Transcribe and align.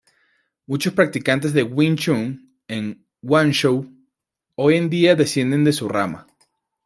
Muchos 0.65 0.93
practicantes 0.93 1.53
de 1.53 1.61
Wing 1.61 1.95
Chun 1.95 2.57
en 2.67 3.05
Guangzhou 3.21 3.85
hoy 4.55 4.75
en 4.77 4.89
día 4.89 5.15
descienden 5.15 5.63
de 5.63 5.73
su 5.73 5.87
rama. 5.87 6.25